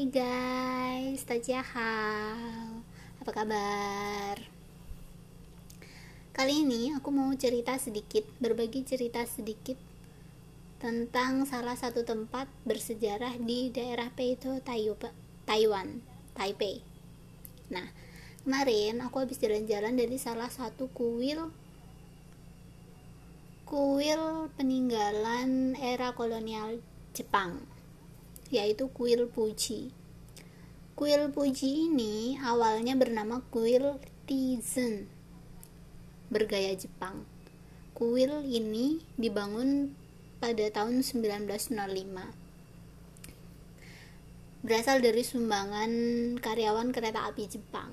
[0.00, 2.80] Hai guys, tajahal
[3.20, 4.40] Apa kabar?
[6.32, 9.76] Kali ini aku mau cerita sedikit, berbagi cerita sedikit
[10.80, 14.56] tentang salah satu tempat bersejarah di daerah Peito,
[15.44, 16.00] Taiwan,
[16.32, 16.80] Taipei.
[17.68, 17.84] Nah,
[18.48, 21.52] kemarin aku habis jalan-jalan dari salah satu kuil
[23.68, 26.80] kuil peninggalan era kolonial
[27.12, 27.80] Jepang
[28.50, 29.94] yaitu kuil Puji.
[30.96, 35.10] Kuil Puji ini awalnya bernama kuil Tizen
[36.30, 37.26] bergaya Jepang.
[37.92, 39.94] Kuil ini dibangun
[40.38, 41.46] pada tahun 1905.
[44.62, 45.92] Berasal dari sumbangan
[46.38, 47.90] karyawan kereta api Jepang.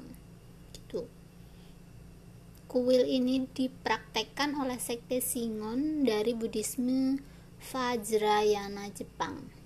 [0.74, 1.10] Gitu.
[2.70, 7.18] Kuil ini dipraktekkan oleh sekte Shingon dari Buddhisme
[7.58, 9.58] Vajrayana Jepang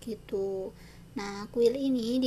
[0.00, 0.72] gitu
[1.12, 2.18] nah kuil ini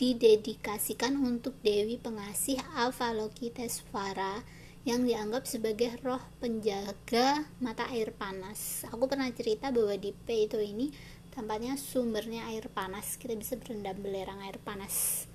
[0.00, 4.40] didedikasikan untuk Dewi Pengasih Avalokitesvara
[4.88, 8.88] yang dianggap sebagai roh penjaga mata air panas.
[8.88, 10.88] Aku pernah cerita bahwa di Peito ini
[11.36, 13.20] tampaknya sumbernya air panas.
[13.20, 15.28] Kita bisa berendam belerang air panas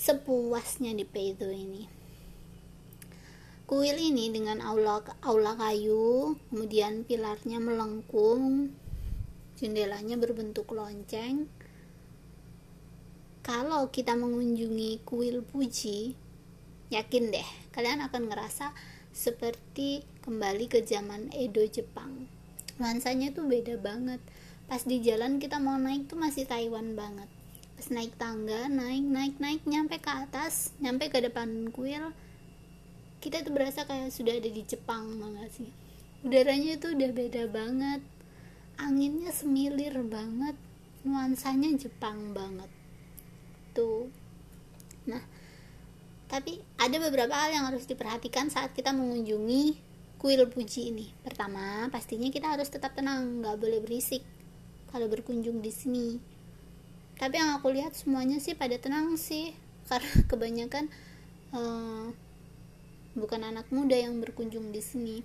[0.00, 1.84] sepuasnya di Peito ini.
[3.68, 8.72] Kuil ini dengan aula aula kayu, kemudian pilarnya melengkung,
[9.60, 11.44] jendelanya berbentuk lonceng.
[13.42, 16.14] Kalau kita mengunjungi kuil Puji,
[16.94, 18.70] yakin deh kalian akan ngerasa
[19.10, 22.30] seperti kembali ke zaman Edo Jepang.
[22.78, 24.22] Nuansanya tuh beda banget.
[24.70, 27.26] Pas di jalan kita mau naik tuh masih Taiwan banget.
[27.74, 32.14] Pas naik tangga, naik, naik, naik, nyampe ke atas, nyampe ke depan kuil,
[33.18, 35.70] kita tuh berasa kayak sudah ada di Jepang banget sih.
[36.22, 38.06] Udaranya tuh udah beda banget
[38.78, 40.54] anginnya semilir banget
[41.02, 42.70] nuansanya Jepang banget
[43.74, 44.08] tuh
[45.08, 45.20] nah
[46.32, 51.12] tapi ada beberapa hal yang harus diperhatikan saat kita mengunjungi kuil puji ini.
[51.20, 54.24] Pertama pastinya kita harus tetap tenang nggak boleh berisik
[54.88, 56.16] kalau berkunjung di sini.
[57.20, 59.52] Tapi yang aku lihat semuanya sih pada tenang sih
[59.92, 60.88] karena kebanyakan
[61.52, 62.08] uh,
[63.12, 65.20] bukan anak muda yang berkunjung di sini.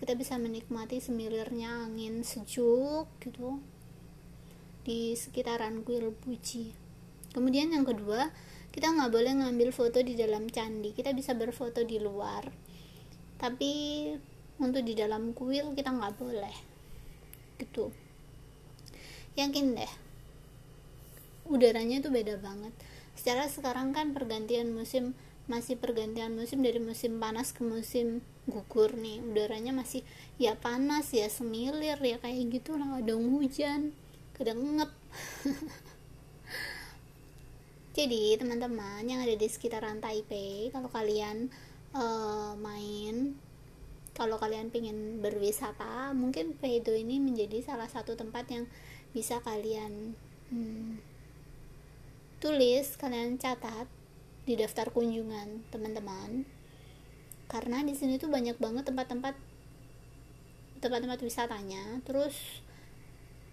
[0.00, 3.60] Kita bisa menikmati semilirnya angin sejuk gitu
[4.88, 6.89] di sekitaran kuil Puji
[7.30, 8.30] kemudian yang kedua
[8.70, 10.94] kita nggak boleh ngambil foto di dalam candi.
[10.94, 12.46] Kita bisa berfoto di luar.
[13.40, 13.72] Tapi
[14.62, 16.56] untuk di dalam kuil kita nggak boleh.
[17.58, 17.90] Gitu.
[19.34, 20.10] Yakin deh
[21.50, 22.70] udaranya tuh beda banget.
[23.18, 25.18] Secara sekarang kan pergantian musim
[25.50, 29.18] masih pergantian musim dari musim panas ke musim gugur nih.
[29.20, 30.06] Udaranya masih
[30.38, 32.78] ya panas ya semilir ya kayak gitu.
[32.78, 33.92] Lah kadang hujan
[34.38, 34.88] kadang ngep
[38.00, 40.72] jadi teman-teman yang ada di sekitaran Taipei.
[40.72, 41.52] Kalau kalian
[41.92, 43.36] uh, main
[44.16, 48.64] kalau kalian pengen berwisata mungkin Peido ini menjadi salah satu tempat yang
[49.12, 50.16] bisa kalian
[50.48, 50.96] hmm,
[52.40, 53.84] tulis kalian catat
[54.48, 56.48] di daftar kunjungan teman-teman.
[57.52, 59.36] Karena di sini tuh banyak banget tempat-tempat
[60.80, 62.00] tempat-tempat wisatanya.
[62.08, 62.64] Terus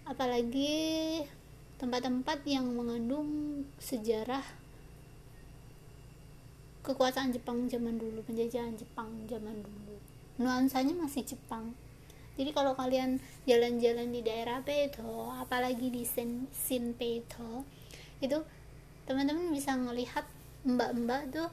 [0.08, 1.20] apalagi
[1.78, 4.42] tempat-tempat yang mengandung sejarah
[6.82, 9.96] kekuasaan Jepang zaman dulu penjajahan Jepang zaman dulu.
[10.42, 11.76] Nuansanya masih Jepang.
[12.38, 13.18] Jadi kalau kalian
[13.50, 17.66] jalan-jalan di daerah Peto apalagi di Sin Peto
[18.22, 18.38] itu
[19.10, 20.26] teman-teman bisa melihat
[20.62, 21.50] mbak-mbak tuh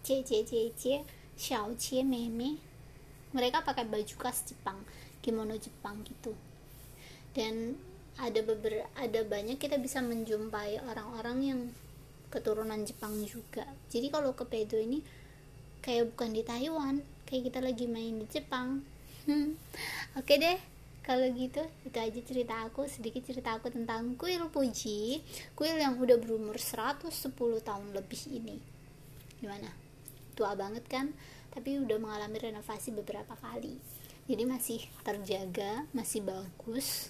[0.00, 1.04] c c c c
[1.36, 2.58] xiao cie meme.
[3.36, 4.80] Mereka pakai baju khas Jepang
[5.20, 6.32] kimono Jepang gitu.
[7.36, 7.76] Dan
[8.18, 11.60] ada beber ada banyak kita bisa menjumpai orang-orang yang
[12.28, 13.64] keturunan Jepang juga.
[13.88, 15.00] Jadi kalau ke Pedo ini
[15.80, 18.82] kayak bukan di Taiwan kayak kita lagi main di Jepang.
[20.18, 20.58] Oke deh
[21.06, 25.24] kalau gitu itu aja cerita aku sedikit cerita aku tentang kuil Puji
[25.56, 27.08] kuil yang udah berumur 110
[27.64, 28.60] tahun lebih ini.
[29.40, 29.70] Gimana?
[30.34, 31.14] Tua banget kan?
[31.54, 33.78] Tapi udah mengalami renovasi beberapa kali.
[34.28, 37.08] Jadi masih terjaga masih bagus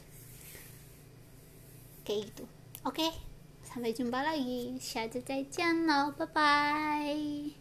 [2.08, 2.44] kayak gitu
[2.84, 3.08] oke
[3.64, 7.54] sampai jumpa lagi 下次再见喽拜拜